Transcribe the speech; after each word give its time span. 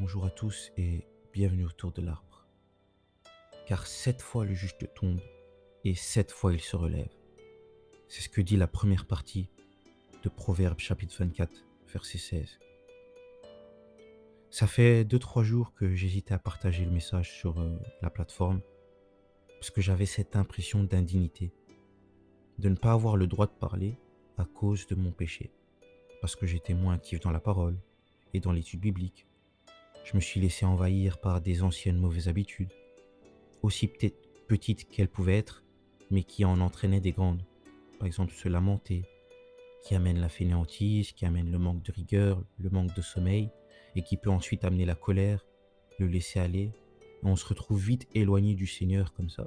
Bonjour 0.00 0.24
à 0.24 0.30
tous 0.30 0.72
et 0.76 1.06
bienvenue 1.32 1.66
autour 1.66 1.92
de 1.92 2.02
l'arbre. 2.02 2.48
Car 3.64 3.86
sept 3.86 4.20
fois 4.20 4.44
le 4.44 4.52
juste 4.52 4.92
tombe 4.92 5.20
et 5.84 5.94
sept 5.94 6.32
fois 6.32 6.52
il 6.52 6.60
se 6.60 6.74
relève. 6.74 7.14
C'est 8.08 8.20
ce 8.20 8.28
que 8.28 8.40
dit 8.40 8.56
la 8.56 8.66
première 8.66 9.06
partie 9.06 9.48
de 10.24 10.28
Proverbe 10.28 10.80
chapitre 10.80 11.14
24, 11.16 11.64
verset 11.92 12.18
16. 12.18 12.58
Ça 14.50 14.66
fait 14.66 15.04
2-3 15.04 15.44
jours 15.44 15.72
que 15.74 15.94
j'hésitais 15.94 16.34
à 16.34 16.40
partager 16.40 16.84
le 16.84 16.90
message 16.90 17.30
sur 17.30 17.60
euh, 17.60 17.78
la 18.02 18.10
plateforme 18.10 18.62
parce 19.60 19.70
que 19.70 19.80
j'avais 19.80 20.06
cette 20.06 20.34
impression 20.34 20.82
d'indignité, 20.82 21.52
de 22.58 22.68
ne 22.68 22.74
pas 22.74 22.90
avoir 22.90 23.16
le 23.16 23.28
droit 23.28 23.46
de 23.46 23.52
parler 23.52 23.96
à 24.38 24.44
cause 24.44 24.88
de 24.88 24.96
mon 24.96 25.12
péché, 25.12 25.52
parce 26.20 26.34
que 26.34 26.46
j'étais 26.46 26.74
moins 26.74 26.94
actif 26.94 27.20
dans 27.20 27.30
la 27.30 27.38
parole 27.38 27.78
et 28.32 28.40
dans 28.40 28.50
l'étude 28.50 28.80
biblique. 28.80 29.28
Je 30.04 30.14
me 30.14 30.20
suis 30.20 30.38
laissé 30.38 30.66
envahir 30.66 31.18
par 31.18 31.40
des 31.40 31.62
anciennes 31.62 31.96
mauvaises 31.96 32.28
habitudes, 32.28 32.72
aussi 33.62 33.88
petites 33.88 34.88
qu'elles 34.88 35.08
pouvaient 35.08 35.38
être, 35.38 35.64
mais 36.10 36.22
qui 36.22 36.44
en 36.44 36.60
entraînaient 36.60 37.00
des 37.00 37.12
grandes. 37.12 37.42
Par 37.98 38.06
exemple, 38.06 38.34
se 38.34 38.48
lamenter, 38.48 39.02
qui 39.82 39.94
amène 39.94 40.20
la 40.20 40.28
fainéantise, 40.28 41.12
qui 41.12 41.24
amène 41.24 41.50
le 41.50 41.58
manque 41.58 41.82
de 41.82 41.90
rigueur, 41.90 42.44
le 42.58 42.68
manque 42.68 42.94
de 42.94 43.00
sommeil, 43.00 43.50
et 43.96 44.02
qui 44.02 44.18
peut 44.18 44.30
ensuite 44.30 44.64
amener 44.64 44.84
la 44.84 44.94
colère, 44.94 45.46
le 45.98 46.06
laisser 46.06 46.38
aller, 46.38 46.70
et 47.00 47.26
on 47.26 47.36
se 47.36 47.46
retrouve 47.46 47.82
vite 47.82 48.06
éloigné 48.14 48.54
du 48.54 48.66
Seigneur 48.66 49.14
comme 49.14 49.30
ça. 49.30 49.46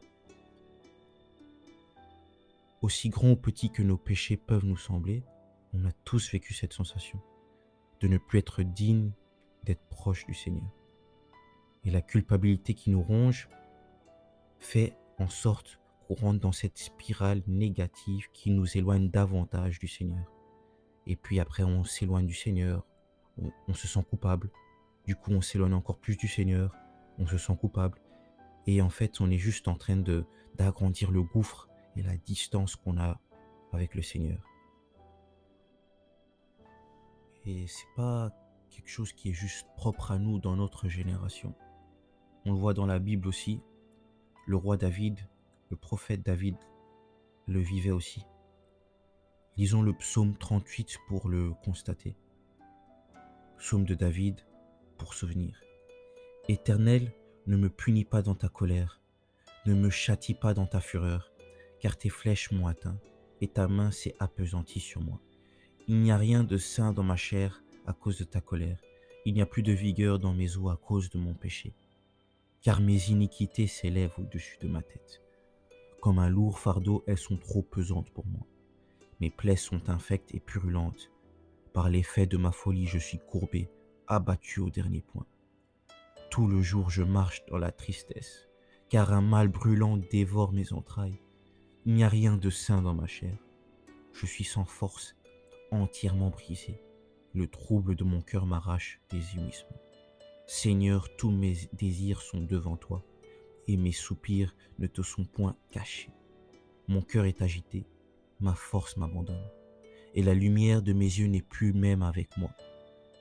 Aussi 2.82 3.10
grand 3.10 3.32
ou 3.32 3.36
petit 3.36 3.72
que 3.72 3.84
nos 3.84 3.98
péchés 3.98 4.38
peuvent 4.38 4.66
nous 4.66 4.78
sembler, 4.78 5.24
on 5.74 5.86
a 5.86 5.92
tous 6.04 6.32
vécu 6.32 6.56
cette 6.56 6.74
sensation 6.74 7.20
de 8.00 8.08
ne 8.08 8.18
plus 8.18 8.40
être 8.40 8.64
digne 8.64 9.12
d'être 9.68 9.86
proche 9.90 10.26
du 10.26 10.34
Seigneur. 10.34 10.72
Et 11.84 11.92
la 11.92 12.02
culpabilité 12.02 12.74
qui 12.74 12.90
nous 12.90 13.02
ronge 13.02 13.50
fait 14.60 14.98
en 15.20 15.28
sorte 15.28 15.80
qu'on 16.08 16.16
rentre 16.16 16.40
dans 16.40 16.52
cette 16.52 16.78
spirale 16.78 17.44
négative 17.48 18.28
qui 18.34 18.50
nous 18.52 18.78
éloigne 18.78 19.10
davantage 19.10 19.80
du 19.80 19.88
Seigneur. 19.88 20.32
Et 21.06 21.16
puis 21.16 21.40
après, 21.40 21.64
on 21.64 21.84
s'éloigne 21.84 22.26
du 22.26 22.34
Seigneur, 22.34 22.86
on, 23.68 23.74
se 23.74 23.88
sent 23.88 24.04
coupable. 24.10 24.50
Du 25.06 25.16
coup, 25.16 25.32
on 25.32 25.42
s'éloigne 25.42 25.74
encore 25.74 26.00
plus 26.00 26.18
du 26.18 26.28
Seigneur, 26.28 26.74
on 27.18 27.28
se 27.28 27.38
sent 27.38 27.56
coupable. 27.60 28.00
Et 28.66 28.82
en 28.82 28.90
fait, 28.90 29.22
on 29.22 29.30
est 29.30 29.38
juste 29.38 29.68
en 29.68 29.76
train 29.76 29.98
de 29.98 30.26
d'agrandir 30.56 31.12
le 31.12 31.22
gouffre 31.22 31.70
et 31.96 32.02
la 32.02 32.18
distance 32.18 32.76
qu'on 32.76 32.98
a 32.98 33.20
avec 33.74 33.94
le 33.94 34.02
Seigneur. 34.02 34.40
Et 37.46 37.68
c'est 37.68 37.88
pas 37.96 38.32
quelque 38.70 38.90
chose 38.90 39.14
qui 39.14 39.30
est 39.30 39.34
juste 39.34 39.68
propre 39.76 40.12
à 40.12 40.18
nous 40.18 40.40
dans 40.40 40.56
notre 40.56 40.88
génération. 40.88 41.56
On 42.46 42.52
le 42.52 42.58
voit 42.58 42.74
dans 42.74 42.86
la 42.86 43.00
Bible 43.00 43.28
aussi. 43.28 43.62
Le 44.46 44.56
roi 44.56 44.78
David, 44.78 45.20
le 45.70 45.78
prophète 45.78 46.24
David, 46.26 46.56
le 47.48 47.60
vivait 47.60 47.92
aussi. 47.92 48.26
Lisons 49.58 49.82
le 49.82 49.94
psaume 49.94 50.38
38 50.38 50.98
pour 51.08 51.30
le 51.30 51.54
constater. 51.64 52.16
Psaume 53.58 53.86
de 53.86 53.96
David 53.96 54.46
pour 54.98 55.14
souvenir. 55.14 55.60
Éternel, 56.48 57.12
ne 57.48 57.58
me 57.58 57.70
punis 57.70 58.06
pas 58.06 58.22
dans 58.22 58.36
ta 58.36 58.50
colère, 58.50 59.02
ne 59.66 59.74
me 59.74 59.90
châtie 59.90 60.34
pas 60.34 60.54
dans 60.54 60.68
ta 60.68 60.80
fureur, 60.80 61.32
car 61.80 61.98
tes 61.98 62.10
flèches 62.10 62.52
m'ont 62.52 62.68
atteint, 62.68 63.00
et 63.42 63.48
ta 63.48 63.68
main 63.68 63.92
s'est 63.92 64.16
appesantie 64.20 64.80
sur 64.80 65.02
moi. 65.02 65.20
Il 65.88 66.02
n'y 66.02 66.12
a 66.12 66.18
rien 66.18 66.44
de 66.44 66.58
sain 66.58 66.94
dans 66.94 67.04
ma 67.04 67.16
chair 67.16 67.64
à 67.88 67.94
cause 67.94 68.20
de 68.20 68.26
ta 68.26 68.42
colère, 68.42 68.80
il 69.26 69.34
n'y 69.34 69.42
a 69.42 69.46
plus 69.46 69.64
de 69.64 69.72
vigueur 69.72 70.20
dans 70.20 70.34
mes 70.34 70.58
os 70.58 70.72
à 70.72 70.76
cause 70.76 71.10
de 71.10 71.18
mon 71.18 71.34
péché, 71.34 71.74
car 72.62 72.82
mes 72.82 73.10
iniquités 73.10 73.66
s'élèvent 73.66 74.20
au-dessus 74.20 74.58
de 74.62 74.68
ma 74.68 74.82
tête. 74.82 75.24
Comme 76.02 76.20
un 76.20 76.30
lourd 76.30 76.60
fardeau, 76.60 77.04
elles 77.08 77.18
sont 77.18 77.38
trop 77.38 77.62
pesantes 77.62 78.10
pour 78.12 78.26
moi. 78.28 78.46
Mes 79.20 79.32
plaies 79.32 79.56
sont 79.56 79.90
infectes 79.90 80.36
et 80.36 80.40
purulentes. 80.40 81.12
Par 81.74 81.90
l'effet 81.90 82.28
de 82.28 82.38
ma 82.38 82.52
folie, 82.52 82.86
je 82.86 83.00
suis 83.00 83.20
courbé, 83.20 83.70
abattu 84.08 84.60
au 84.60 84.70
dernier 84.70 85.02
point. 85.02 85.26
Tout 86.30 86.48
le 86.48 86.62
jour, 86.62 86.90
je 86.90 87.04
marche 87.04 87.46
dans 87.48 87.58
la 87.58 87.72
tristesse, 87.72 88.48
car 88.90 89.12
un 89.14 89.22
mal 89.22 89.48
brûlant 89.48 89.98
dévore 89.98 90.52
mes 90.52 90.72
entrailles. 90.74 91.22
Il 91.86 91.94
n'y 91.94 92.04
a 92.04 92.10
rien 92.10 92.38
de 92.38 92.50
sain 92.50 92.82
dans 92.82 92.94
ma 92.94 93.08
chair. 93.08 93.38
Je 94.14 94.26
suis 94.26 94.44
sans 94.44 94.66
force, 94.66 95.16
entièrement 95.72 96.30
brisé. 96.30 96.82
Le 97.34 97.48
trouble 97.48 97.96
de 97.96 98.04
mon 98.04 98.22
cœur 98.22 98.46
m'arrache 98.46 99.00
des 99.10 99.22
jouissements. 99.22 99.82
Seigneur, 100.48 101.16
tous 101.18 101.30
mes 101.30 101.56
désirs 101.74 102.22
sont 102.22 102.42
devant 102.42 102.78
toi, 102.78 103.04
et 103.68 103.78
mes 103.78 103.92
soupirs 103.92 104.56
ne 104.80 104.88
te 104.88 105.02
sont 105.02 105.26
point 105.26 105.58
cachés. 105.72 106.12
Mon 106.88 107.02
cœur 107.02 107.26
est 107.26 107.42
agité, 107.42 107.86
ma 108.40 108.54
force 108.54 108.96
m'abandonne, 108.98 109.50
et 110.16 110.24
la 110.24 110.34
lumière 110.34 110.82
de 110.82 110.94
mes 110.94 111.06
yeux 111.06 111.28
n'est 111.28 111.42
plus 111.42 111.74
même 111.74 112.02
avec 112.02 112.38
moi. 112.38 112.52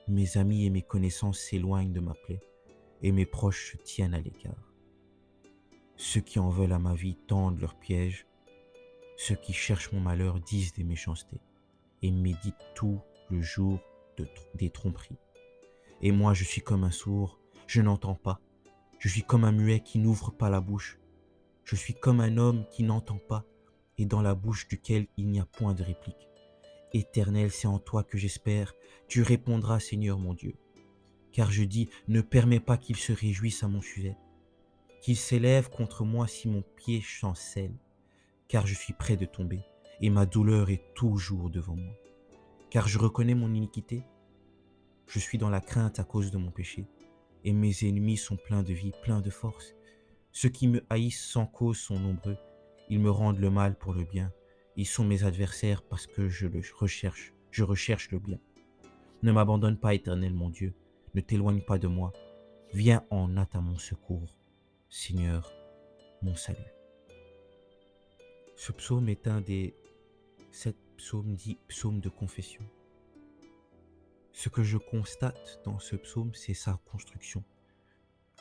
Mes 0.07 0.37
amis 0.37 0.65
et 0.65 0.69
mes 0.69 0.81
connaissances 0.81 1.39
s'éloignent 1.39 1.91
de 1.91 1.99
ma 1.99 2.13
plaie, 2.13 2.39
et 3.01 3.11
mes 3.11 3.25
proches 3.25 3.71
se 3.71 3.77
tiennent 3.77 4.13
à 4.13 4.21
l'écart. 4.21 4.73
Ceux 5.97 6.21
qui 6.21 6.39
en 6.39 6.49
veulent 6.49 6.73
à 6.73 6.79
ma 6.79 6.93
vie 6.93 7.17
tendent 7.27 7.59
leurs 7.59 7.77
pièges, 7.77 8.25
ceux 9.17 9.35
qui 9.35 9.51
cherchent 9.51 9.91
mon 9.91 9.99
malheur 9.99 10.39
disent 10.39 10.73
des 10.73 10.83
méchancetés 10.83 11.41
et 12.03 12.11
méditent 12.11 12.55
tout 12.75 13.01
le 13.29 13.41
jour 13.41 13.79
de, 14.17 14.27
des 14.55 14.69
tromperies. 14.69 15.17
Et 16.01 16.11
moi, 16.11 16.33
je 16.33 16.43
suis 16.43 16.61
comme 16.61 16.83
un 16.83 16.91
sourd, 16.91 17.39
je 17.65 17.81
n'entends 17.81 18.15
pas. 18.15 18.39
Je 18.99 19.09
suis 19.09 19.23
comme 19.23 19.43
un 19.43 19.51
muet 19.51 19.81
qui 19.81 19.99
n'ouvre 19.99 20.31
pas 20.31 20.49
la 20.49 20.61
bouche. 20.61 20.99
Je 21.63 21.75
suis 21.75 21.93
comme 21.93 22.19
un 22.19 22.37
homme 22.37 22.65
qui 22.71 22.83
n'entend 22.83 23.17
pas 23.17 23.45
et 23.97 24.05
dans 24.05 24.21
la 24.21 24.35
bouche 24.35 24.67
duquel 24.67 25.07
il 25.17 25.27
n'y 25.27 25.39
a 25.39 25.45
point 25.45 25.73
de 25.73 25.83
réplique. 25.83 26.29
Éternel, 26.93 27.51
c'est 27.51 27.67
en 27.67 27.79
toi 27.79 28.03
que 28.03 28.17
j'espère. 28.17 28.73
Tu 29.07 29.21
répondras, 29.21 29.79
Seigneur 29.79 30.19
mon 30.19 30.33
Dieu. 30.33 30.55
Car 31.31 31.51
je 31.51 31.63
dis, 31.63 31.89
ne 32.07 32.21
permets 32.21 32.59
pas 32.59 32.77
qu'il 32.77 32.95
se 32.95 33.11
réjouisse 33.11 33.63
à 33.63 33.67
mon 33.67 33.81
sujet, 33.81 34.17
qu'il 35.01 35.17
s'élève 35.17 35.69
contre 35.69 36.05
moi 36.05 36.27
si 36.27 36.47
mon 36.47 36.63
pied 36.75 37.01
chancelle 37.01 37.75
car 38.47 38.65
je 38.65 38.73
suis 38.73 38.93
près 38.93 39.17
de 39.17 39.25
tomber, 39.25 39.61
et 40.01 40.09
ma 40.09 40.25
douleur 40.25 40.69
est 40.69 40.93
toujours 40.93 41.49
devant 41.49 41.75
moi. 41.75 41.93
Car 42.69 42.87
je 42.87 42.99
reconnais 42.99 43.35
mon 43.35 43.53
iniquité, 43.53 44.03
je 45.07 45.19
suis 45.19 45.37
dans 45.37 45.49
la 45.49 45.61
crainte 45.61 45.99
à 45.99 46.03
cause 46.03 46.31
de 46.31 46.37
mon 46.37 46.51
péché, 46.51 46.85
et 47.45 47.53
mes 47.53 47.73
ennemis 47.83 48.17
sont 48.17 48.35
pleins 48.35 48.63
de 48.63 48.73
vie, 48.73 48.91
pleins 49.03 49.21
de 49.21 49.29
force. 49.29 49.73
Ceux 50.33 50.49
qui 50.49 50.67
me 50.67 50.83
haïssent 50.89 51.23
sans 51.23 51.45
cause 51.45 51.77
sont 51.77 51.99
nombreux, 51.99 52.37
ils 52.89 52.99
me 52.99 53.09
rendent 53.09 53.39
le 53.39 53.49
mal 53.49 53.77
pour 53.77 53.93
le 53.93 54.03
bien, 54.03 54.33
ils 54.75 54.85
sont 54.85 55.05
mes 55.05 55.23
adversaires 55.23 55.81
parce 55.81 56.07
que 56.07 56.27
je 56.27 56.47
le 56.47 56.61
recherche, 56.75 57.33
je 57.51 57.63
recherche 57.63 58.11
le 58.11 58.19
bien. 58.19 58.39
Ne 59.23 59.31
m'abandonne 59.31 59.77
pas, 59.77 59.93
éternel 59.93 60.33
mon 60.33 60.49
Dieu, 60.49 60.73
ne 61.15 61.21
t'éloigne 61.21 61.61
pas 61.61 61.77
de 61.77 61.87
moi, 61.87 62.11
viens 62.73 63.03
en 63.09 63.37
hâte 63.37 63.55
à 63.55 63.61
mon 63.61 63.77
secours, 63.77 64.35
Seigneur, 64.89 65.51
mon 66.21 66.35
salut. 66.35 66.73
Ce 68.55 68.71
psaume 68.71 69.07
est 69.07 69.27
un 69.27 69.39
des 69.39 69.73
sept 70.51 70.77
psaumes 70.97 71.35
dits 71.35 71.57
psaumes 71.67 71.99
de 71.99 72.09
confession. 72.09 72.63
Ce 74.31 74.49
que 74.49 74.63
je 74.63 74.77
constate 74.77 75.61
dans 75.65 75.79
ce 75.79 75.95
psaume, 75.95 76.33
c'est 76.33 76.53
sa 76.53 76.79
construction. 76.91 77.43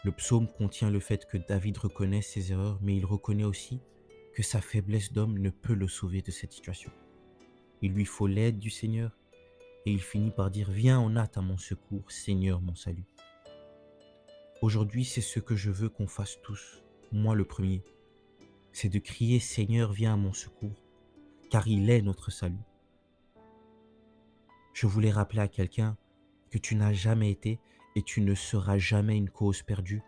Le 0.04 0.12
psaume 0.12 0.46
contient 0.46 0.90
le 0.90 1.00
fait 1.00 1.26
que 1.26 1.38
David 1.38 1.78
reconnaît 1.78 2.22
ses 2.22 2.52
erreurs, 2.52 2.78
mais 2.82 2.96
il 2.96 3.06
reconnaît 3.06 3.44
aussi 3.44 3.80
que 4.34 4.42
sa 4.42 4.60
faiblesse 4.60 5.12
d'homme 5.12 5.38
ne 5.38 5.50
peut 5.50 5.74
le 5.74 5.88
sauver 5.88 6.22
de 6.22 6.30
cette 6.30 6.52
situation. 6.52 6.90
Il 7.82 7.92
lui 7.92 8.04
faut 8.04 8.26
l'aide 8.26 8.58
du 8.58 8.70
Seigneur, 8.70 9.16
et 9.86 9.92
il 9.92 10.00
finit 10.00 10.30
par 10.30 10.50
dire 10.50 10.70
Viens 10.70 10.98
en 10.98 11.16
hâte 11.16 11.38
à 11.38 11.42
mon 11.42 11.58
secours, 11.58 12.10
Seigneur 12.10 12.60
mon 12.60 12.74
salut. 12.74 13.06
Aujourd'hui, 14.62 15.04
c'est 15.04 15.20
ce 15.20 15.40
que 15.40 15.56
je 15.56 15.70
veux 15.70 15.88
qu'on 15.88 16.06
fasse 16.06 16.38
tous, 16.42 16.82
moi 17.12 17.34
le 17.34 17.44
premier 17.44 17.82
c'est 18.76 18.90
de 18.90 18.98
crier 18.98 19.40
Seigneur, 19.40 19.90
viens 19.94 20.12
à 20.12 20.16
mon 20.18 20.34
secours, 20.34 20.84
car 21.50 21.68
il 21.68 21.90
est 21.90 22.02
notre 22.02 22.30
salut. 22.30 22.64
Je 24.72 24.86
voulais 24.86 25.10
rappeler 25.10 25.40
à 25.40 25.48
quelqu'un 25.48 25.96
que 26.50 26.58
tu 26.58 26.74
n'as 26.74 26.92
jamais 26.92 27.30
été 27.30 27.60
et 27.94 28.02
tu 28.02 28.20
ne 28.20 28.34
seras 28.34 28.78
jamais 28.78 29.16
une 29.16 29.30
cause 29.30 29.62
perdue 29.62 30.02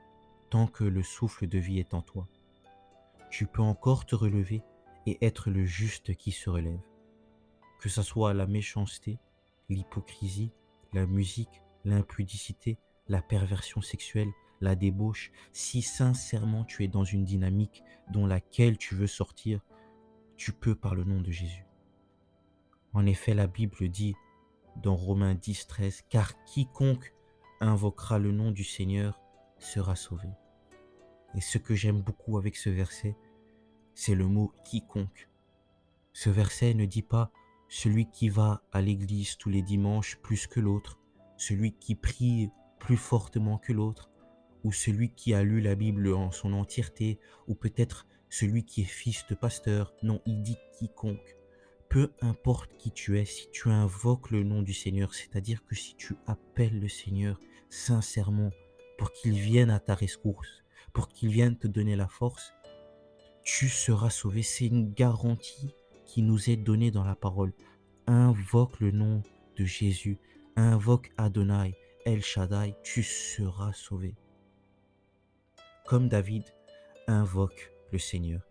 tant 0.50 0.66
que 0.66 0.84
le 0.84 1.02
souffle 1.02 1.46
de 1.46 1.58
vie 1.58 1.78
est 1.78 1.94
en 1.94 2.02
toi. 2.02 2.28
Tu 3.30 3.46
peux 3.46 3.62
encore 3.62 4.06
te 4.06 4.14
relever 4.14 4.62
et 5.06 5.18
être 5.24 5.50
le 5.50 5.64
juste 5.64 6.14
qui 6.14 6.32
se 6.32 6.50
relève. 6.50 6.80
Que 7.80 7.88
ce 7.88 8.02
soit 8.02 8.34
la 8.34 8.46
méchanceté, 8.46 9.18
l'hypocrisie, 9.68 10.52
la 10.92 11.06
musique, 11.06 11.62
l'impudicité, 11.84 12.78
la 13.08 13.22
perversion 13.22 13.80
sexuelle, 13.80 14.32
la 14.60 14.74
débauche, 14.74 15.30
si 15.52 15.82
sincèrement 15.82 16.64
tu 16.64 16.84
es 16.84 16.88
dans 16.88 17.04
une 17.04 17.24
dynamique 17.24 17.82
dont 18.10 18.26
laquelle 18.26 18.76
tu 18.76 18.94
veux 18.94 19.06
sortir, 19.06 19.60
tu 20.38 20.52
peux 20.52 20.74
par 20.74 20.94
le 20.94 21.04
nom 21.04 21.20
de 21.20 21.30
Jésus. 21.30 21.66
En 22.94 23.04
effet, 23.04 23.34
la 23.34 23.46
Bible 23.46 23.88
dit 23.88 24.14
dans 24.76 24.96
Romains 24.96 25.34
10, 25.34 25.66
13, 25.66 26.02
car 26.08 26.42
quiconque 26.44 27.12
invoquera 27.60 28.18
le 28.18 28.32
nom 28.32 28.52
du 28.52 28.64
Seigneur 28.64 29.20
sera 29.58 29.96
sauvé. 29.96 30.28
Et 31.34 31.40
ce 31.40 31.58
que 31.58 31.74
j'aime 31.74 32.00
beaucoup 32.00 32.38
avec 32.38 32.56
ce 32.56 32.70
verset, 32.70 33.16
c'est 33.94 34.14
le 34.14 34.26
mot 34.26 34.52
quiconque. 34.64 35.28
Ce 36.12 36.30
verset 36.30 36.72
ne 36.72 36.86
dit 36.86 37.02
pas 37.02 37.32
celui 37.68 38.08
qui 38.08 38.28
va 38.28 38.62
à 38.72 38.80
l'église 38.80 39.36
tous 39.36 39.50
les 39.50 39.62
dimanches 39.62 40.16
plus 40.22 40.46
que 40.46 40.60
l'autre, 40.60 41.00
celui 41.36 41.72
qui 41.72 41.96
prie 41.96 42.50
plus 42.78 42.96
fortement 42.96 43.58
que 43.58 43.72
l'autre, 43.72 44.10
ou 44.62 44.72
celui 44.72 45.10
qui 45.10 45.34
a 45.34 45.42
lu 45.42 45.60
la 45.60 45.74
Bible 45.74 46.14
en 46.14 46.30
son 46.30 46.52
entièreté, 46.52 47.18
ou 47.48 47.54
peut-être 47.54 48.06
celui 48.30 48.64
qui 48.64 48.82
est 48.82 48.84
fils 48.84 49.24
de 49.28 49.34
pasteur. 49.34 49.94
Non, 50.02 50.20
il 50.26 50.42
dit 50.42 50.58
quiconque. 50.78 51.36
Peu 51.88 52.12
importe 52.20 52.76
qui 52.76 52.90
tu 52.90 53.18
es, 53.18 53.24
si 53.24 53.48
tu 53.50 53.70
invoques 53.70 54.30
le 54.30 54.42
nom 54.42 54.62
du 54.62 54.74
Seigneur, 54.74 55.14
c'est-à-dire 55.14 55.64
que 55.64 55.74
si 55.74 55.96
tu 55.96 56.16
appelles 56.26 56.78
le 56.78 56.88
Seigneur 56.88 57.40
sincèrement 57.70 58.50
pour 58.98 59.12
qu'il 59.12 59.38
vienne 59.38 59.70
à 59.70 59.80
ta 59.80 59.94
rescousse, 59.94 60.64
pour 60.92 61.08
qu'il 61.08 61.30
vienne 61.30 61.56
te 61.56 61.66
donner 61.66 61.96
la 61.96 62.08
force, 62.08 62.52
tu 63.42 63.68
seras 63.68 64.10
sauvé. 64.10 64.42
C'est 64.42 64.66
une 64.66 64.92
garantie 64.92 65.74
qui 66.04 66.22
nous 66.22 66.50
est 66.50 66.56
donnée 66.56 66.90
dans 66.90 67.04
la 67.04 67.14
parole. 67.14 67.52
Invoque 68.06 68.80
le 68.80 68.90
nom 68.90 69.22
de 69.56 69.64
Jésus, 69.64 70.18
invoque 70.56 71.12
Adonai, 71.16 71.74
El 72.04 72.22
Shaddai, 72.22 72.74
tu 72.82 73.02
seras 73.02 73.72
sauvé. 73.72 74.14
Comme 75.86 76.08
David, 76.08 76.44
invoque 77.06 77.72
le 77.92 77.98
Seigneur, 77.98 78.42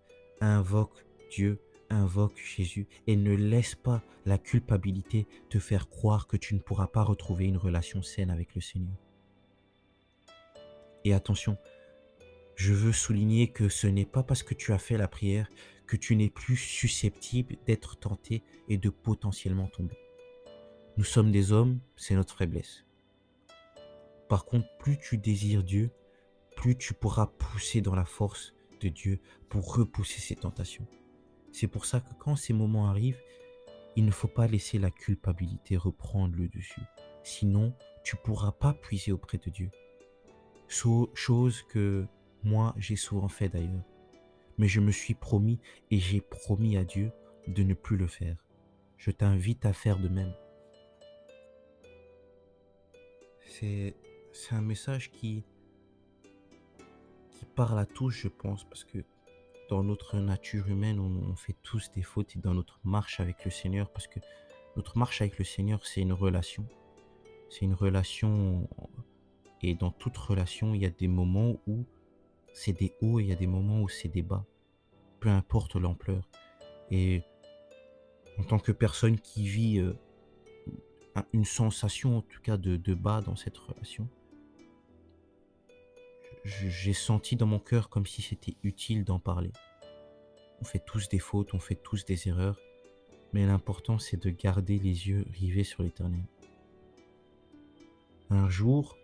invoque 0.41 1.05
Dieu, 1.31 1.59
invoque 1.89 2.37
Jésus 2.37 2.87
et 3.07 3.15
ne 3.15 3.33
laisse 3.33 3.75
pas 3.75 4.03
la 4.25 4.37
culpabilité 4.37 5.27
te 5.49 5.59
faire 5.59 5.89
croire 5.89 6.27
que 6.27 6.37
tu 6.37 6.53
ne 6.53 6.59
pourras 6.59 6.87
pas 6.87 7.03
retrouver 7.03 7.45
une 7.45 7.57
relation 7.57 8.01
saine 8.01 8.29
avec 8.29 8.55
le 8.55 8.61
Seigneur. 8.61 8.97
Et 11.05 11.13
attention, 11.13 11.57
je 12.55 12.73
veux 12.73 12.91
souligner 12.91 13.49
que 13.49 13.69
ce 13.69 13.87
n'est 13.87 14.05
pas 14.05 14.23
parce 14.23 14.43
que 14.43 14.53
tu 14.53 14.73
as 14.73 14.79
fait 14.79 14.97
la 14.97 15.07
prière 15.07 15.49
que 15.85 15.95
tu 15.95 16.15
n'es 16.15 16.29
plus 16.29 16.57
susceptible 16.57 17.55
d'être 17.65 17.97
tenté 17.97 18.43
et 18.67 18.77
de 18.77 18.89
potentiellement 18.89 19.67
tomber. 19.67 19.97
Nous 20.97 21.03
sommes 21.03 21.31
des 21.31 21.51
hommes, 21.51 21.79
c'est 21.95 22.15
notre 22.15 22.35
faiblesse. 22.37 22.83
Par 24.27 24.45
contre, 24.45 24.67
plus 24.79 24.97
tu 24.97 25.17
désires 25.17 25.63
Dieu, 25.63 25.91
plus 26.57 26.75
tu 26.75 26.93
pourras 26.93 27.27
pousser 27.27 27.81
dans 27.81 27.95
la 27.95 28.03
force 28.03 28.53
de 28.79 28.89
Dieu 28.89 29.19
pour 29.49 29.75
repousser 29.75 30.19
ces 30.19 30.35
tentations. 30.35 30.87
C'est 31.51 31.67
pour 31.67 31.85
ça 31.85 31.99
que 31.99 32.13
quand 32.19 32.35
ces 32.35 32.53
moments 32.53 32.87
arrivent, 32.87 33.21
il 33.95 34.05
ne 34.05 34.11
faut 34.11 34.27
pas 34.27 34.47
laisser 34.47 34.77
la 34.77 34.91
culpabilité 34.91 35.75
reprendre 35.75 36.35
le 36.35 36.47
dessus. 36.47 36.81
Sinon, 37.23 37.73
tu 38.03 38.15
ne 38.15 38.21
pourras 38.21 38.51
pas 38.51 38.73
puiser 38.73 39.11
auprès 39.11 39.37
de 39.37 39.49
Dieu. 39.49 39.71
Chose 40.67 41.63
que 41.63 42.05
moi, 42.43 42.75
j'ai 42.77 42.95
souvent 42.95 43.27
fait 43.27 43.49
d'ailleurs. 43.49 43.83
Mais 44.57 44.67
je 44.67 44.79
me 44.79 44.91
suis 44.91 45.13
promis 45.13 45.59
et 45.91 45.99
j'ai 45.99 46.21
promis 46.21 46.77
à 46.77 46.83
Dieu 46.83 47.11
de 47.47 47.63
ne 47.63 47.73
plus 47.73 47.97
le 47.97 48.07
faire. 48.07 48.37
Je 48.97 49.11
t'invite 49.11 49.65
à 49.65 49.73
faire 49.73 49.99
de 49.99 50.09
même. 50.09 50.33
C'est 53.59 53.95
un 54.51 54.61
message 54.61 55.11
qui, 55.11 55.43
qui 57.37 57.45
parle 57.45 57.77
à 57.77 57.85
tous, 57.85 58.09
je 58.09 58.27
pense, 58.27 58.63
parce 58.63 58.83
que 58.83 59.03
dans 59.69 59.83
notre 59.83 60.17
nature 60.17 60.67
humaine, 60.67 60.99
on, 60.99 61.35
fait 61.35 61.55
tous 61.61 61.91
des 61.91 62.01
fautes 62.01 62.35
et 62.35 62.39
dans 62.39 62.53
notre 62.53 62.79
marche 62.83 63.19
avec 63.19 63.45
le 63.45 63.51
Seigneur, 63.51 63.91
parce 63.91 64.07
que 64.07 64.19
notre 64.75 64.97
marche 64.97 65.21
avec 65.21 65.37
le 65.37 65.45
Seigneur, 65.45 65.85
c'est 65.85 66.01
une 66.01 66.13
relation. 66.13 66.65
C'est 67.49 67.65
une 67.65 67.73
relation, 67.73 68.67
et 69.61 69.75
dans 69.75 69.91
toute 69.91 70.17
relation, 70.17 70.73
il 70.73 70.81
y 70.81 70.85
a 70.85 70.89
des 70.89 71.07
moments 71.07 71.57
où 71.67 71.85
c'est 72.53 72.73
des 72.73 72.95
hauts 73.01 73.19
et 73.19 73.23
il 73.23 73.29
y 73.29 73.31
a 73.31 73.35
des 73.35 73.47
moments 73.47 73.81
où 73.81 73.89
c'est 73.89 74.07
des 74.07 74.23
bas, 74.23 74.45
peu 75.19 75.29
importe 75.29 75.75
l'ampleur. 75.75 76.27
Et 76.89 77.21
en 78.39 78.43
tant 78.43 78.59
que 78.59 78.71
personne 78.71 79.19
qui 79.19 79.47
vit 79.47 79.79
euh, 79.79 79.93
une 81.33 81.45
sensation, 81.45 82.17
en 82.17 82.21
tout 82.21 82.41
cas, 82.41 82.57
de, 82.57 82.77
de 82.77 82.93
bas 82.93 83.21
dans 83.21 83.35
cette 83.35 83.57
relation, 83.57 84.09
j'ai 86.47 86.93
senti 86.93 87.35
dans 87.35 87.45
mon 87.45 87.59
cœur 87.59 87.89
comme 87.89 88.05
si 88.05 88.21
c'était 88.21 88.55
utile 88.63 89.03
d'en 89.03 89.19
parler. 89.19 89.51
On 90.61 90.63
fait 90.63 90.83
tous 90.83 91.09
des 91.09 91.19
fautes, 91.19 91.53
on 91.53 91.59
fait 91.59 91.75
tous 91.75 92.05
des 92.05 92.29
erreurs, 92.29 92.57
mais 93.33 93.45
l'important 93.45 93.99
c'est 93.99 94.17
de 94.17 94.29
garder 94.29 94.79
les 94.79 95.07
yeux 95.07 95.25
rivés 95.29 95.65
sur 95.65 95.83
l'éternel. 95.83 96.23
Un 98.29 98.49
jour, 98.49 98.97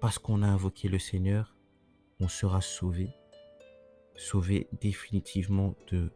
parce 0.00 0.18
qu'on 0.18 0.42
a 0.42 0.48
invoqué 0.48 0.88
le 0.88 0.98
Seigneur, 0.98 1.54
on 2.20 2.28
sera 2.28 2.60
sauvé, 2.60 3.08
sauvé 4.16 4.68
définitivement 4.80 5.76
de 5.92 6.12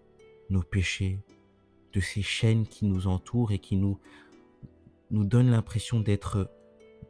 nos 0.50 0.62
péchés, 0.62 1.20
de 1.92 2.00
ces 2.00 2.22
chaînes 2.22 2.66
qui 2.66 2.84
nous 2.84 3.06
entourent 3.06 3.52
et 3.52 3.58
qui 3.58 3.76
nous, 3.76 4.00
nous 5.10 5.24
donnent 5.24 5.50
l'impression 5.50 6.00
d'être 6.00 6.50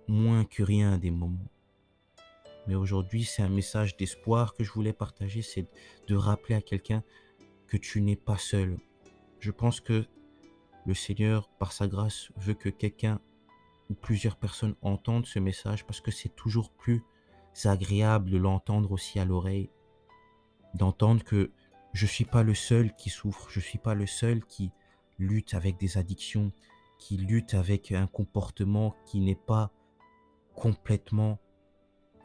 moins 0.06 0.44
que 0.44 0.62
rien 0.62 0.92
à 0.92 0.98
des 0.98 1.10
moments. 1.10 1.50
Mais 2.68 2.74
aujourd'hui, 2.74 3.24
c'est 3.24 3.40
un 3.40 3.48
message 3.48 3.96
d'espoir 3.96 4.52
que 4.52 4.62
je 4.62 4.70
voulais 4.70 4.92
partager, 4.92 5.40
c'est 5.40 5.66
de 6.06 6.14
rappeler 6.14 6.54
à 6.54 6.60
quelqu'un 6.60 7.02
que 7.66 7.78
tu 7.78 8.02
n'es 8.02 8.14
pas 8.14 8.36
seul. 8.36 8.76
Je 9.40 9.50
pense 9.50 9.80
que 9.80 10.04
le 10.84 10.92
Seigneur, 10.92 11.48
par 11.58 11.72
sa 11.72 11.88
grâce, 11.88 12.28
veut 12.36 12.52
que 12.52 12.68
quelqu'un 12.68 13.20
ou 13.88 13.94
plusieurs 13.94 14.36
personnes 14.36 14.74
entendent 14.82 15.24
ce 15.24 15.38
message 15.38 15.86
parce 15.86 16.02
que 16.02 16.10
c'est 16.10 16.36
toujours 16.36 16.70
plus 16.70 17.02
agréable 17.64 18.28
de 18.28 18.36
l'entendre 18.36 18.92
aussi 18.92 19.18
à 19.18 19.24
l'oreille, 19.24 19.70
d'entendre 20.74 21.24
que 21.24 21.50
je 21.94 22.04
ne 22.04 22.10
suis 22.10 22.26
pas 22.26 22.42
le 22.42 22.54
seul 22.54 22.94
qui 22.96 23.08
souffre, 23.08 23.48
je 23.48 23.60
ne 23.60 23.64
suis 23.64 23.78
pas 23.78 23.94
le 23.94 24.06
seul 24.06 24.44
qui 24.44 24.72
lutte 25.18 25.54
avec 25.54 25.78
des 25.78 25.96
addictions, 25.96 26.52
qui 26.98 27.16
lutte 27.16 27.54
avec 27.54 27.92
un 27.92 28.06
comportement 28.06 28.94
qui 29.06 29.20
n'est 29.20 29.34
pas 29.34 29.72
complètement 30.54 31.40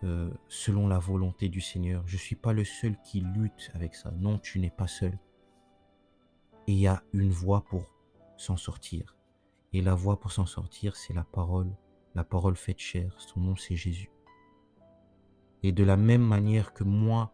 euh, 0.04 0.30
selon 0.48 0.88
la 0.88 1.00
volonté 1.00 1.50
du 1.50 1.62
Seigneur. 1.62 2.04
Je 2.08 2.16
ne 2.16 2.22
suis 2.22 2.36
pas 2.36 2.54
le 2.54 2.64
seul 2.64 2.96
qui 3.04 3.22
lutte 3.22 3.72
avec 3.74 3.96
ça. 3.96 4.12
Non, 4.12 4.40
tu 4.40 4.60
n'es 4.60 4.70
pas 4.70 4.88
seul. 4.88 5.18
Et 6.68 6.74
il 6.74 6.80
y 6.80 6.88
a 6.88 7.04
une 7.14 7.32
voie 7.32 7.62
pour 7.62 7.90
s'en 8.38 8.58
sortir. 8.58 9.18
Et 9.72 9.82
la 9.82 9.96
voie 9.96 10.20
pour 10.20 10.32
s'en 10.32 10.46
sortir, 10.46 10.96
c'est 10.96 11.14
la 11.14 11.24
parole, 11.24 11.72
la 12.16 12.24
parole 12.24 12.56
faite 12.56 12.80
chair. 12.80 13.14
Son 13.18 13.40
nom, 13.40 13.56
c'est 13.56 13.76
Jésus. 13.76 14.12
Et 15.64 15.72
de 15.72 15.84
la 15.84 15.98
même 15.98 16.22
manière 16.22 16.74
que 16.74 16.84
moi, 16.84 17.34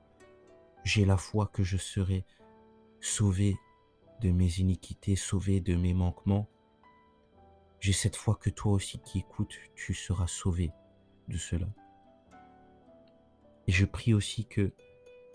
j'ai 0.84 1.06
la 1.06 1.18
foi 1.18 1.48
que 1.48 1.64
je 1.64 1.78
serai 1.78 2.26
sauvé 3.02 3.58
de 4.22 4.32
mes 4.32 4.60
iniquités, 4.60 5.16
sauvé 5.16 5.62
de 5.62 5.76
mes 5.76 5.94
manquements, 5.94 6.48
j'ai 7.80 7.94
cette 7.94 8.16
foi 8.16 8.36
que 8.36 8.50
toi 8.50 8.74
aussi 8.74 9.00
qui 9.00 9.20
écoutes, 9.20 9.56
tu 9.76 9.94
seras 9.94 10.28
sauvé 10.28 10.72
de 11.30 11.38
cela. 11.38 11.68
Et 13.70 13.72
je 13.72 13.86
prie 13.86 14.16
aussi 14.16 14.48
que 14.48 14.72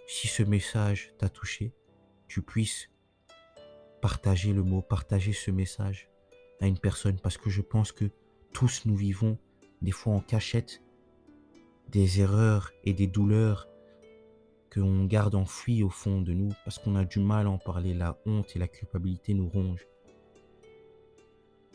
si 0.08 0.26
ce 0.26 0.42
message 0.42 1.14
t'a 1.18 1.28
touché, 1.28 1.72
tu 2.26 2.42
puisses 2.42 2.90
partager 4.02 4.52
le 4.52 4.64
mot, 4.64 4.82
partager 4.82 5.32
ce 5.32 5.52
message 5.52 6.10
à 6.60 6.66
une 6.66 6.80
personne 6.80 7.20
parce 7.20 7.38
que 7.38 7.48
je 7.48 7.62
pense 7.62 7.92
que 7.92 8.10
tous 8.52 8.86
nous 8.86 8.96
vivons 8.96 9.38
des 9.82 9.92
fois 9.92 10.14
en 10.14 10.20
cachette 10.20 10.82
des 11.90 12.22
erreurs 12.22 12.72
et 12.82 12.92
des 12.92 13.06
douleurs 13.06 13.68
qu'on 14.68 15.04
garde 15.04 15.36
enfouies 15.36 15.84
au 15.84 15.90
fond 15.90 16.20
de 16.20 16.32
nous 16.32 16.50
parce 16.64 16.80
qu'on 16.80 16.96
a 16.96 17.04
du 17.04 17.20
mal 17.20 17.46
à 17.46 17.50
en 17.50 17.58
parler. 17.58 17.94
La 17.94 18.18
honte 18.26 18.56
et 18.56 18.58
la 18.58 18.66
culpabilité 18.66 19.32
nous 19.32 19.48
rongent. 19.48 19.86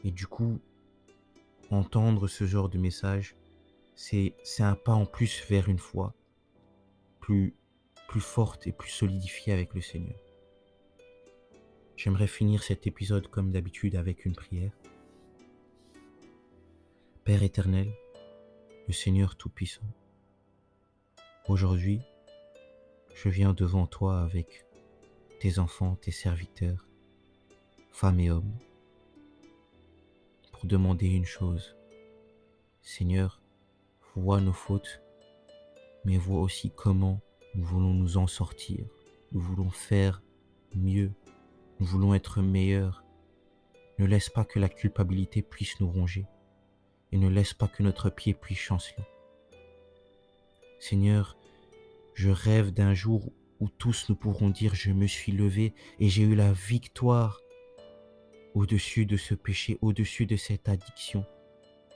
Et 0.04 0.12
du 0.12 0.28
coup, 0.28 0.60
entendre 1.72 2.28
ce 2.28 2.44
genre 2.44 2.68
de 2.68 2.78
message, 2.78 3.38
c'est 3.96 4.34
un 4.60 4.76
pas 4.76 4.92
en 4.92 5.06
plus 5.06 5.42
vers 5.48 5.70
une 5.70 5.80
foi 5.80 6.14
plus, 8.08 8.22
forte 8.22 8.66
et 8.66 8.72
plus 8.72 8.90
solidifiée 8.90 9.54
avec 9.54 9.76
le 9.76 9.82
Seigneur. 9.82 10.20
J'aimerais 11.96 12.28
finir 12.28 12.64
cet 12.64 12.88
épisode 12.88 13.28
comme 13.28 13.52
d'habitude 13.52 13.96
avec 13.96 14.26
une 14.26 14.36
prière. 14.36 14.72
Père 17.26 17.44
éternel, 17.44 17.92
le 18.88 18.94
Seigneur 18.94 19.36
Tout-Puissant, 19.36 19.86
aujourd'hui, 21.48 22.02
je 23.14 23.30
viens 23.30 23.54
devant 23.54 23.86
toi 23.86 24.22
avec 24.22 24.66
tes 25.40 25.60
enfants, 25.60 25.98
tes 25.98 26.12
serviteurs, 26.12 26.88
femmes 27.92 28.20
et 28.20 28.32
hommes, 28.32 28.58
pour 30.52 30.66
demander 30.66 31.08
une 31.08 31.26
chose. 31.26 31.76
Seigneur, 32.82 33.40
vois 34.16 34.42
nos 34.42 34.54
fautes 34.54 35.02
mais 36.06 36.18
vois 36.18 36.40
aussi 36.40 36.72
comment 36.76 37.22
nous 37.56 37.64
voulons 37.66 37.94
nous 37.94 38.18
en 38.18 38.28
sortir. 38.28 38.86
Nous 39.32 39.42
voulons 39.42 39.70
faire 39.70 40.22
mieux. 40.76 41.12
Nous 41.80 41.86
voulons 41.86 42.14
être 42.14 42.42
meilleurs. 42.42 43.04
Ne 43.98 44.06
laisse 44.06 44.30
pas 44.30 44.46
que 44.46 44.60
la 44.60 44.70
culpabilité 44.70 45.42
puisse 45.42 45.80
nous 45.80 45.90
ronger. 45.90 46.26
et 47.12 47.18
ne 47.18 47.28
laisse 47.28 47.56
pas 47.56 47.68
que 47.68 47.82
notre 47.82 48.12
pied 48.12 48.36
puisse 48.36 48.60
chanceler. 48.60 49.04
Seigneur, 50.80 51.38
je 52.14 52.30
rêve 52.30 52.72
d'un 52.72 52.94
jour 52.94 53.32
où 53.60 53.68
tous 53.68 54.10
nous 54.10 54.16
pourrons 54.16 54.52
dire 54.52 54.76
je 54.76 54.92
me 54.92 55.08
suis 55.08 55.32
levé 55.32 55.74
et 56.00 56.08
j'ai 56.08 56.22
eu 56.22 56.36
la 56.36 56.54
victoire 56.54 57.42
au-dessus 58.54 59.06
de 59.06 59.18
ce 59.18 59.34
péché, 59.34 59.78
au-dessus 59.82 60.26
de 60.26 60.36
cette 60.36 60.70
addiction. 60.70 61.26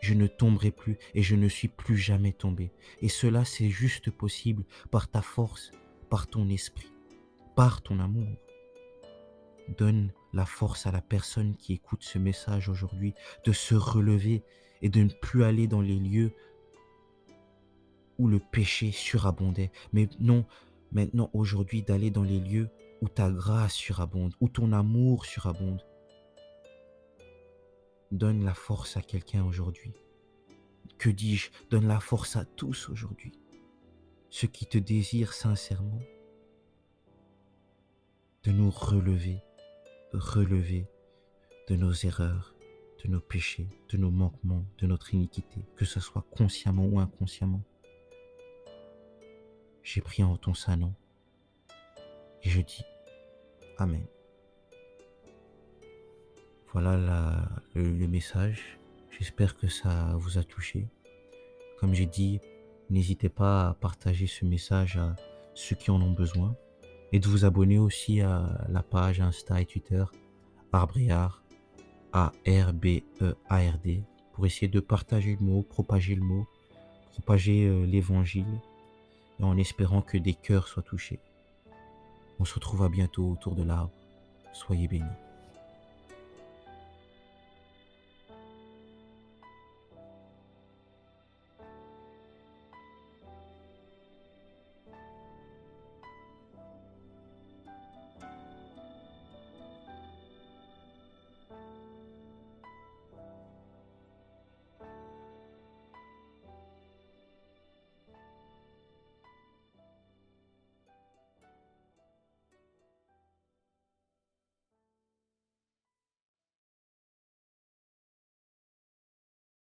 Je 0.03 0.13
ne 0.15 0.27
tomberai 0.27 0.71
plus 0.71 0.97
et 1.15 1.23
je 1.23 1.37
ne 1.37 1.47
suis 1.47 1.69
plus 1.69 1.95
jamais 1.95 2.33
tombé. 2.33 2.73
Et 3.01 3.07
cela, 3.07 3.45
c'est 3.45 3.69
juste 3.69 4.11
possible 4.11 4.65
par 4.91 5.09
ta 5.09 5.21
force, 5.21 5.71
par 6.09 6.27
ton 6.27 6.49
esprit, 6.49 6.91
par 7.55 7.81
ton 7.81 8.01
amour. 8.01 8.27
Donne 9.77 10.11
la 10.33 10.45
force 10.45 10.87
à 10.87 10.91
la 10.91 10.99
personne 10.99 11.55
qui 11.55 11.71
écoute 11.71 12.03
ce 12.03 12.19
message 12.19 12.67
aujourd'hui 12.67 13.13
de 13.45 13.53
se 13.53 13.75
relever 13.75 14.43
et 14.81 14.89
de 14.89 15.03
ne 15.03 15.13
plus 15.21 15.45
aller 15.45 15.67
dans 15.67 15.79
les 15.79 15.99
lieux 15.99 16.33
où 18.17 18.27
le 18.27 18.39
péché 18.39 18.91
surabondait, 18.91 19.71
mais 19.93 20.09
non, 20.19 20.45
maintenant 20.91 21.29
aujourd'hui 21.31 21.81
d'aller 21.81 22.11
dans 22.11 22.23
les 22.23 22.41
lieux 22.41 22.69
où 23.01 23.07
ta 23.07 23.31
grâce 23.31 23.73
surabonde, 23.73 24.35
où 24.41 24.49
ton 24.49 24.73
amour 24.73 25.25
surabonde. 25.25 25.81
Donne 28.13 28.45
la 28.45 28.53
force 28.53 28.95
à 28.95 29.01
quelqu'un 29.01 29.43
aujourd'hui. 29.43 29.91
Que 30.99 31.09
dis-je? 31.09 31.49
Donne 31.71 31.87
la 31.87 31.99
force 31.99 32.35
à 32.35 32.45
tous 32.45 32.89
aujourd'hui. 32.89 33.31
Ceux 34.29 34.47
qui 34.47 34.67
te 34.67 34.77
désirent 34.77 35.33
sincèrement. 35.33 35.99
De 38.43 38.51
nous 38.51 38.69
relever, 38.69 39.39
relever 40.13 40.85
de 41.67 41.75
nos 41.75 41.91
erreurs, 41.91 42.53
de 43.03 43.09
nos 43.09 43.19
péchés, 43.19 43.67
de 43.89 43.97
nos 43.97 44.11
manquements, 44.11 44.63
de 44.77 44.85
notre 44.85 45.15
iniquité, 45.15 45.65
que 45.75 45.83
ce 45.83 45.99
soit 45.99 46.27
consciemment 46.37 46.85
ou 46.85 46.99
inconsciemment. 46.99 47.63
J'ai 49.81 50.01
pris 50.01 50.23
en 50.23 50.37
ton 50.37 50.53
saint 50.53 50.77
nom 50.77 50.93
et 52.43 52.49
je 52.51 52.61
dis 52.61 52.83
Amen. 53.79 54.05
Voilà 56.73 56.97
le, 57.75 58.07
message. 58.07 58.79
J'espère 59.11 59.55
que 59.55 59.67
ça 59.67 60.15
vous 60.17 60.39
a 60.39 60.43
touché. 60.43 60.87
Comme 61.79 61.93
j'ai 61.93 62.07
dit, 62.07 62.39
n'hésitez 62.89 63.29
pas 63.29 63.69
à 63.69 63.73
partager 63.75 64.25
ce 64.25 64.43
message 64.43 64.97
à 64.97 65.15
ceux 65.53 65.75
qui 65.75 65.91
en 65.91 66.01
ont 66.01 66.11
besoin 66.11 66.55
et 67.11 67.19
de 67.19 67.27
vous 67.27 67.45
abonner 67.45 67.77
aussi 67.77 68.21
à 68.21 68.65
la 68.69 68.81
page 68.81 69.21
Insta 69.21 69.61
et 69.61 69.67
Twitter 69.67 70.03
Arbreard, 70.71 71.43
A-R-B-E-A-R-D, 72.11 74.03
pour 74.33 74.47
essayer 74.47 74.67
de 74.67 74.79
partager 74.79 75.37
le 75.39 75.45
mot, 75.45 75.61
propager 75.61 76.15
le 76.15 76.23
mot, 76.23 76.47
propager 77.11 77.67
euh, 77.67 77.85
l'évangile 77.85 78.59
et 79.39 79.43
en 79.43 79.57
espérant 79.57 80.01
que 80.01 80.17
des 80.17 80.33
cœurs 80.33 80.67
soient 80.67 80.81
touchés. 80.81 81.19
On 82.39 82.45
se 82.45 82.55
retrouve 82.55 82.81
à 82.81 82.89
bientôt 82.89 83.29
autour 83.29 83.53
de 83.53 83.61
l'arbre. 83.61 83.93
Soyez 84.53 84.87
bénis. 84.87 85.05